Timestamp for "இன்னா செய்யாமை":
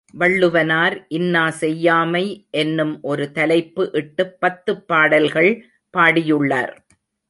1.09-2.23